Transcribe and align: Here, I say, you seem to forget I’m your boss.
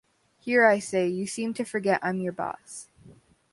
Here, 0.39 0.65
I 0.65 0.79
say, 0.79 1.05
you 1.07 1.27
seem 1.27 1.53
to 1.53 1.63
forget 1.63 2.03
I’m 2.03 2.21
your 2.21 2.33
boss. 2.33 2.87